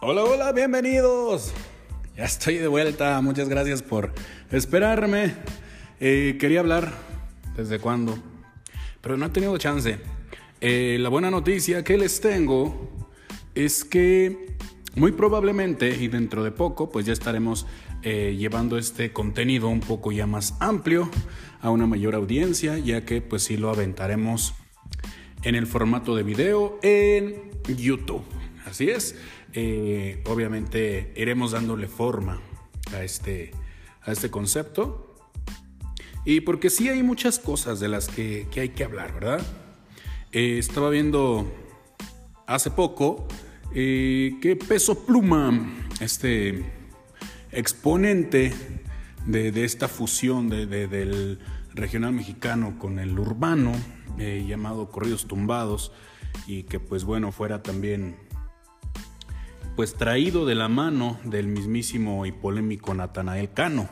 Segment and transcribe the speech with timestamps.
[0.00, 1.52] Hola, hola, bienvenidos.
[2.16, 4.12] Ya estoy de vuelta, muchas gracias por
[4.52, 5.34] esperarme.
[5.98, 6.92] Eh, quería hablar
[7.56, 8.16] desde cuándo,
[9.00, 9.98] pero no he tenido chance.
[10.60, 13.08] Eh, la buena noticia que les tengo
[13.56, 14.54] es que
[14.94, 17.66] muy probablemente y dentro de poco pues ya estaremos
[18.02, 21.10] eh, llevando este contenido un poco ya más amplio
[21.60, 24.54] a una mayor audiencia ya que pues sí lo aventaremos
[25.42, 28.22] en el formato de video en YouTube.
[28.64, 29.16] Así es,
[29.60, 32.40] eh, obviamente iremos dándole forma
[32.94, 33.50] a este,
[34.02, 35.16] a este concepto.
[36.24, 39.40] Y porque sí hay muchas cosas de las que, hay que hablar, ¿verdad?
[40.30, 41.52] Eh, estaba viendo
[42.46, 43.26] hace poco
[43.74, 46.64] eh, que Peso Pluma, este
[47.50, 48.52] exponente
[49.26, 51.40] de, esta fusión del
[51.74, 53.72] regional mexicano con el urbano,
[54.16, 55.90] llamado Corridos Tumbados,
[56.46, 58.27] y que pues bueno, fuera también
[59.78, 63.88] pues traído de la mano del mismísimo y polémico Natanael Cano.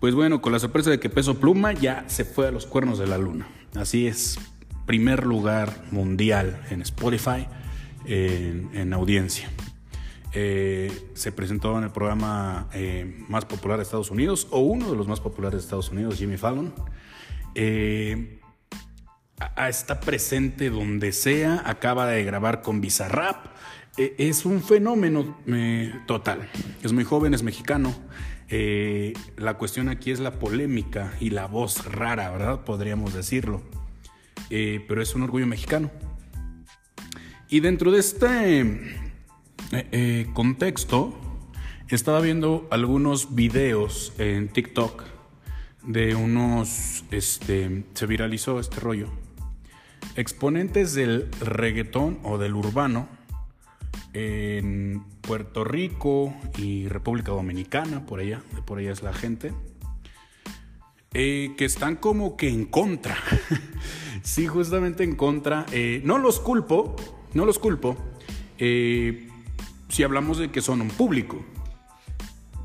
[0.00, 2.98] Pues bueno, con la sorpresa de que Peso Pluma ya se fue a los cuernos
[2.98, 3.48] de la luna.
[3.74, 4.38] Así es,
[4.84, 7.46] primer lugar mundial en Spotify
[8.04, 9.48] en, audiencia.
[10.34, 14.96] Eh, se presentó en el programa eh, más popular de Estados Unidos, o uno de
[14.98, 16.74] los más populares de Estados Unidos, Jimmy Fallon.
[17.54, 18.40] Eh,
[19.56, 23.56] está presente donde sea, acaba de grabar con Bizarrap,
[23.96, 26.48] es un fenómeno eh, total.
[26.82, 27.94] Es muy joven, es mexicano.
[28.48, 32.64] Eh, la cuestión aquí es la polémica y la voz rara, ¿verdad?
[32.64, 33.62] Podríamos decirlo.
[34.50, 35.90] Eh, pero es un orgullo mexicano.
[37.48, 39.02] Y dentro de este
[40.34, 41.18] contexto,
[41.88, 45.04] estaba viendo algunos videos en TikTok
[45.84, 49.08] de unos, este, se viralizó este rollo,
[50.16, 53.08] exponentes del reggaetón o del urbano
[54.12, 59.52] en Puerto Rico y República Dominicana, por allá, por allá es la gente,
[61.14, 63.16] eh, que están como que en contra.
[64.22, 65.66] sí, justamente en contra.
[65.72, 66.96] Eh, no los culpo,
[67.32, 67.96] no los culpo,
[68.58, 69.28] eh,
[69.88, 71.44] si hablamos de que son un público.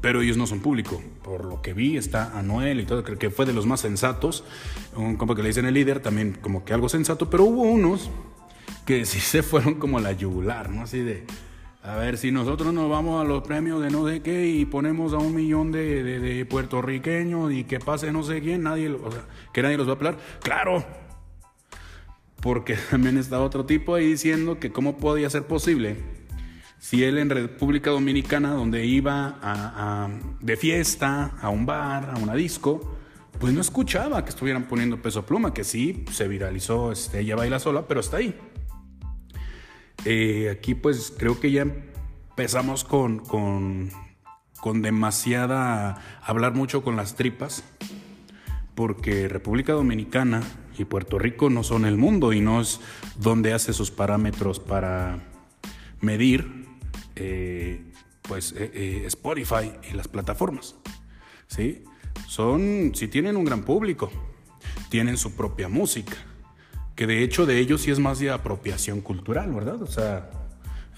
[0.02, 1.02] Pero ellos no son público.
[1.24, 4.44] Por lo que vi, está Anuel y todo, creo que fue de los más sensatos.
[4.96, 7.30] Un compa que le dicen el líder, también como que algo sensato.
[7.30, 8.10] Pero hubo unos
[8.86, 10.84] que sí se fueron como la yugular, ¿no?
[10.84, 11.26] Así de,
[11.84, 15.14] a ver, si nosotros nos vamos a los premios de no sé qué y ponemos
[15.14, 19.62] a un millón de, puertorriqueños y que pase no sé quién, nadie, o sea, que
[19.62, 20.18] nadie los va a hablar.
[20.42, 20.86] Claro,
[22.42, 26.22] porque también está otro tipo ahí diciendo que cómo podía ser posible
[26.82, 30.10] si él en República Dominicana, donde iba a,
[30.40, 32.98] de fiesta, a un bar, a una disco,
[33.40, 37.60] pues no escuchaba que estuvieran poniendo peso pluma, que sí, se viralizó, este, ella baila
[37.60, 38.36] sola, pero está ahí.
[40.06, 47.64] Eh, aquí pues creo que ya empezamos con, con, demasiada, hablar mucho con las tripas,
[48.76, 50.42] porque República Dominicana
[50.78, 52.80] y Puerto Rico no son el mundo y no es
[53.20, 55.20] donde hace sus parámetros para
[56.00, 56.66] medir
[57.16, 57.84] eh,
[58.22, 60.76] pues eh, Spotify y las plataformas.
[61.48, 61.84] ¿sí?
[62.28, 64.10] Son, si tienen un gran público,
[64.90, 66.18] tienen su propia música
[67.02, 69.82] que de hecho de ellos sí es más de apropiación cultural, ¿verdad?
[69.82, 70.30] O sea,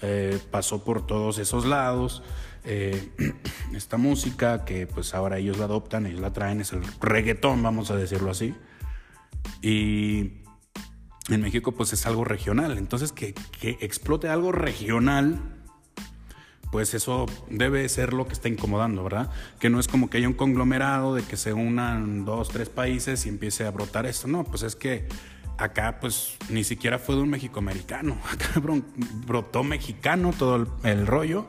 [0.02, 2.22] eh, pasó por todos esos lados.
[2.66, 3.08] Eh,
[3.74, 7.90] esta música que pues ahora ellos la adoptan, ellos la traen, es el reggaetón, vamos
[7.90, 8.54] a decirlo así.
[9.62, 10.42] Y
[11.30, 12.76] en México pues es algo regional.
[12.76, 15.40] Entonces que, que explote algo regional,
[16.70, 19.30] pues eso debe ser lo que está incomodando, ¿verdad?
[19.58, 23.24] Que no es como que haya un conglomerado de que se unan dos, tres países
[23.24, 24.28] y empiece a brotar esto.
[24.28, 25.08] No, pues es que
[25.58, 28.60] acá pues ni siquiera fue de un mexicoamericano, acá
[29.26, 31.46] brotó mexicano todo el, rollo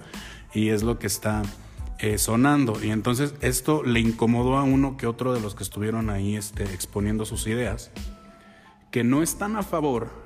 [0.54, 1.44] y es lo que está
[2.00, 2.84] eh, sonando.
[2.84, 6.64] Y entonces esto le incomodó a uno que otro de los que estuvieron ahí este,
[6.64, 7.92] exponiendo sus ideas,
[8.92, 10.26] que no están a favor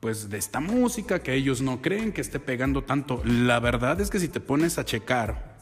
[0.00, 3.22] pues de esta música, que ellos no creen que esté pegando tanto.
[3.24, 5.56] La verdad es que si te pones a checar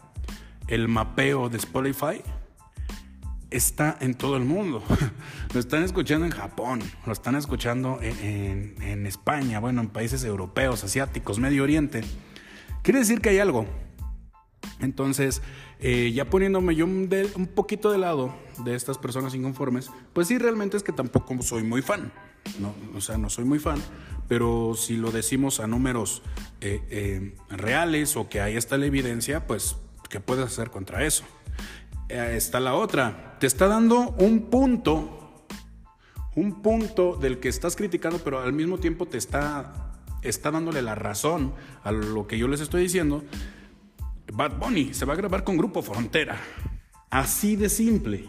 [0.69, 2.21] el mapeo de Spotify,
[3.57, 4.83] está en todo el mundo.
[5.55, 11.39] Lo están escuchando en Japón, lo están escuchando en, España, bueno, en países europeos, asiáticos,
[11.39, 12.03] Medio Oriente.
[12.83, 13.67] Quiere decir que hay algo.
[14.81, 15.43] Entonces,
[15.79, 17.09] eh, ya poniéndome yo un,
[17.55, 18.35] poquito de lado
[18.65, 22.13] de estas personas inconformes, pues sí, realmente es que tampoco soy muy fan.
[22.97, 23.81] O sea, no soy muy fan,
[24.27, 26.23] pero si lo decimos a números
[26.61, 29.77] eh, eh, reales o que ahí está la evidencia, pues,
[30.11, 31.25] ¿qué puedes hacer contra eso?
[32.09, 33.37] Eh, está la otra.
[33.41, 35.47] Te está dando un punto,
[36.35, 39.85] un punto del que estás criticando, pero al mismo tiempo te está
[40.25, 41.53] está dándole la razón
[41.83, 43.23] a lo que yo les estoy diciendo,
[44.33, 46.41] Bad Bunny se va a grabar con Grupo Frontera.
[47.11, 48.29] Así de simple.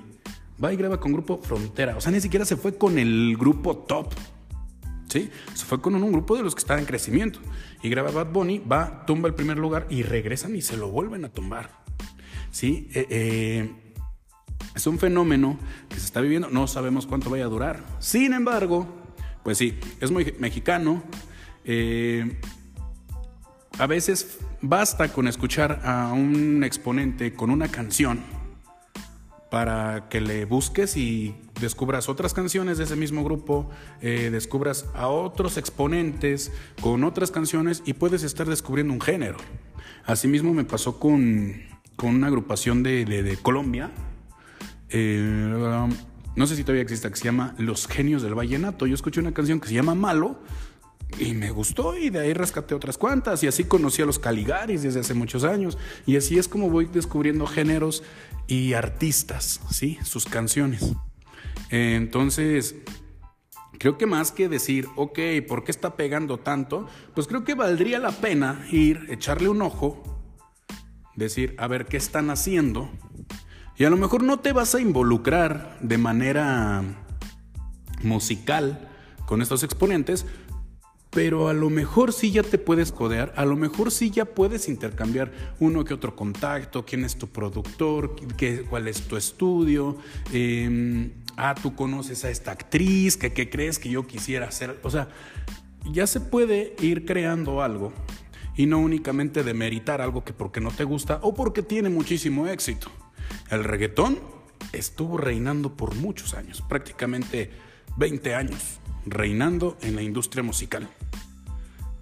[0.63, 1.98] Va y graba con Grupo Frontera.
[1.98, 4.13] O sea, ni siquiera se fue con el grupo top.
[5.07, 5.30] ¿Sí?
[5.54, 7.39] Se fue con un, grupo de los que están en crecimiento.
[7.81, 11.25] Y graba Bad Bunny, va, tumba el primer lugar y regresan y se lo vuelven
[11.25, 11.85] a tumbar.
[12.56, 12.88] ¿Sí?
[12.94, 13.69] Eh, eh,
[14.74, 15.60] es un fenómeno
[15.90, 16.50] que se está viviendo.
[16.50, 17.84] No sabemos cuánto vaya a durar.
[18.00, 18.88] Sin embargo,
[19.44, 21.04] pues sí, es muy mexicano.
[21.66, 22.40] Eh,
[23.78, 28.22] a veces basta con escuchar a un exponente con una canción
[29.51, 33.69] para que le busques y descubras otras canciones de ese mismo grupo,
[34.01, 39.38] descubras a otros exponentes con otras canciones y puedes estar descubriendo un género.
[40.06, 43.92] Asimismo me pasó con, una agrupación de, Colombia,
[44.90, 45.88] eh,
[46.36, 48.86] no sé si todavía existe, que se llama Los Genios del Vallenato.
[48.88, 50.40] Yo escuché una canción que se llama Malo
[51.18, 54.84] y me gustó y de ahí rescaté otras cuantas y así conocí a los Caligaris
[54.84, 58.04] desde hace muchos años y así es como voy descubriendo géneros
[58.48, 59.98] y artistas, ¿sí?
[60.04, 60.94] Sus canciones.
[61.70, 62.76] Entonces,
[63.80, 66.88] creo que más que decir, ok, ¿por qué está pegando tanto?
[67.14, 70.15] Pues creo que valdría la pena ir, echarle un ojo,
[71.16, 72.90] decir, a ver qué están haciendo.
[73.78, 76.84] Y a lo mejor no te vas a involucrar de manera
[78.04, 78.90] musical
[79.26, 80.26] con estos exponentes,
[81.10, 84.68] pero a lo mejor sí ya te puedes codear, a lo mejor sí ya puedes
[84.68, 89.98] intercambiar uno que otro contacto, quién es tu productor, qué, cuál es tu estudio,
[90.34, 95.08] em, ah, tú conoces a esta actriz, qué crees que yo quisiera hacer, o sea,
[95.92, 97.94] ya se puede ir creando algo
[98.56, 102.88] y no únicamente demeritar algo que porque no te gusta o porque tiene muchísimo éxito.
[103.50, 104.19] El reggaetón
[104.72, 107.52] estuvo reinando por muchos años, prácticamente
[107.98, 110.90] 20 años reinando en la industria musical.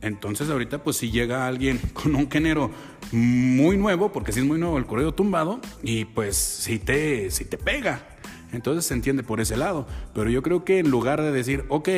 [0.01, 2.71] Entonces ahorita pues si llega alguien con un género
[3.11, 7.45] muy nuevo, porque si es muy nuevo el correo tumbado, y pues si te, si
[7.45, 8.07] te pega,
[8.51, 9.88] entonces se entiende por ese lado.
[10.13, 11.89] Pero yo creo que en lugar de decir, ok,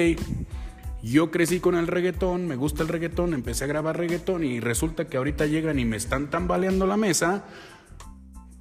[1.12, 5.08] yo crecí con el reggaetón, me gusta el reggaetón, empecé a grabar reggaetón y resulta
[5.08, 7.46] que ahorita llegan y me están tambaleando la mesa,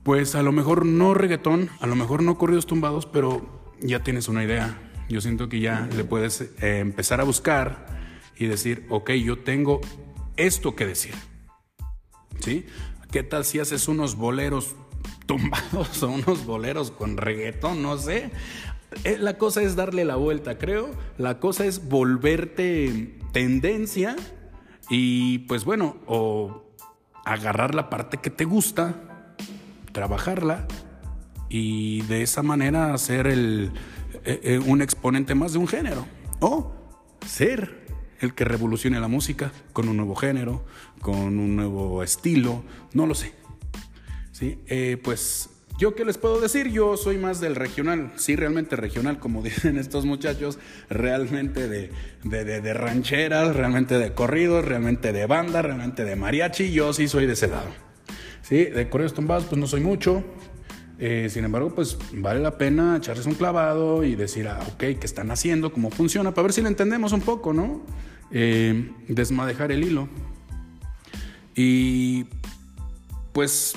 [0.03, 4.29] pues a lo mejor no reggaetón, a lo mejor no corridos tumbados, pero ya tienes
[4.29, 7.87] una idea yo siento que ya le puedes eh, empezar a buscar
[8.37, 9.81] y decir, ok, yo tengo
[10.37, 11.15] esto que decir.
[12.41, 12.67] ¿Sí?
[13.11, 14.75] ¿Qué tal si haces unos boleros
[15.27, 17.83] tumbados o unos boleros con reggaetón?
[17.83, 18.31] No sé.
[19.03, 20.91] Eh, la cosa es darle la vuelta, creo.
[21.19, 24.17] La cosa es volverte tendencia
[24.89, 26.63] y pues bueno, o
[27.25, 28.95] agarrar la parte que te gusta,
[29.93, 30.67] trabajarla
[31.49, 33.73] y de esa manera hacer el,
[34.25, 36.07] eh, eh, un exponente más de un género.
[36.41, 36.73] O
[37.27, 37.85] ser
[38.21, 40.65] el que revolucione la música con un nuevo género,
[41.01, 43.35] con un nuevo estilo, no lo sé.
[44.33, 44.59] ¿Sí?
[45.03, 49.43] Pues yo qué les puedo decir, yo soy más del regional, sí, realmente regional, como
[49.43, 51.91] dicen estos muchachos, realmente de,
[52.23, 57.27] de, de, rancheras, realmente de corridos, realmente de banda, realmente de mariachi, yo sí soy
[57.27, 57.69] de ese lado.
[58.43, 60.23] Sí, de corridos tumbados pues no soy mucho,
[60.99, 64.99] eh, sin embargo, pues vale la pena echarles un clavado y decir, ah, ok, ¿qué
[65.03, 65.73] están haciendo?
[65.73, 66.33] ¿Cómo funciona?
[66.33, 67.83] Para ver si lo entendemos un poco, ¿no?
[68.31, 70.09] Eh, desmadejar el hilo.
[71.57, 72.27] Y
[73.33, 73.75] pues,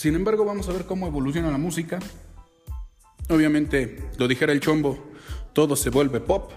[0.00, 1.98] sin embargo, vamos a ver cómo evoluciona la música.
[3.28, 4.98] Obviamente, lo dijera el chombo,
[5.52, 6.52] todo se vuelve pop.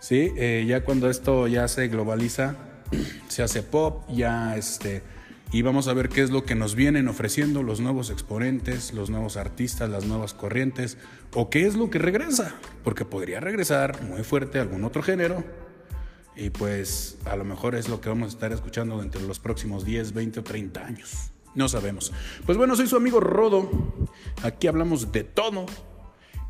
[0.00, 0.34] ¿sí?
[0.36, 2.56] Eh, ya cuando esto ya se globaliza,
[3.28, 5.02] se hace pop, ya este
[5.50, 9.08] y vamos a ver qué es lo que nos vienen ofreciendo los nuevos exponentes, los
[9.08, 10.98] nuevos artistas, las nuevas corrientes,
[11.32, 15.42] o qué es lo que regresa, porque podría regresar muy fuerte algún otro género,
[16.36, 19.86] y pues a lo mejor es lo que vamos a estar escuchando entre los próximos
[19.86, 21.30] 10, 20 o 30 años.
[21.56, 22.12] No sabemos.
[22.44, 23.68] Pues bueno, soy su amigo Rodo,
[24.42, 25.66] aquí hablamos de todo,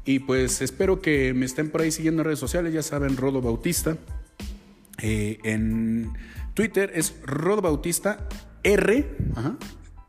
[0.04, 3.40] y pues espero que me estén por ahí siguiendo en redes sociales, ya saben, Rodo
[3.40, 3.96] Bautista.
[5.00, 6.12] Eh, en
[6.54, 8.28] Twitter es Rodo Bautista
[8.64, 9.16] R,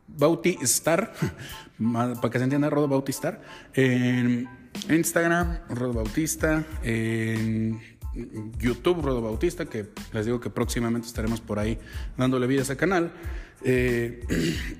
[0.08, 1.12] Bautistar,
[1.92, 3.40] para que se entienda, Rodo Bautistar.
[3.74, 4.48] En
[4.90, 6.64] Instagram, Rodo Bautista.
[6.82, 7.97] En
[8.58, 11.78] YouTube, Rodo Bautista, que les digo que próximamente estaremos por ahí
[12.16, 13.12] dándole vida a ese canal.
[13.64, 14.20] Eh,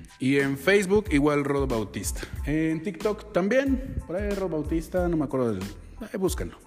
[0.19, 2.21] y en Facebook, igual Rodo Bautista.
[2.45, 5.63] En TikTok también, por ahí Rodo Bautista, no me acuerdo del.
[6.01, 6.57] Ahí búsquenlo.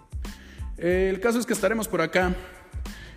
[0.78, 2.34] el caso es que estaremos por acá.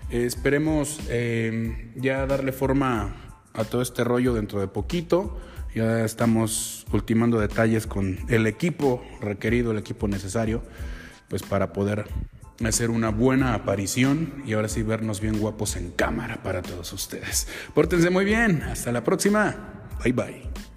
[0.10, 3.16] esperemos eh, ya darle forma
[3.54, 5.38] a todo este rollo dentro de poquito.
[5.74, 10.62] Ya estamos ultimando detalles con el equipo requerido, el equipo necesario,
[11.28, 12.06] pues para poder
[12.64, 17.48] hacer una buena aparición y ahora sí vernos bien guapos en cámara para todos ustedes.
[17.74, 18.64] Pórtense muy bien.
[18.64, 19.56] Hasta la próxima.
[20.04, 20.75] Bye bye.